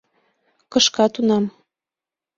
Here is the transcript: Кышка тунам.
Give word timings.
Кышка 0.71 1.05
тунам. 1.13 1.45